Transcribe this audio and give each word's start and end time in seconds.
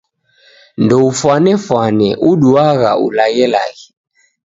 Ndoufwanefwane 0.83 2.09
uduagha 2.29 2.91
laghelaghe. 3.15 3.85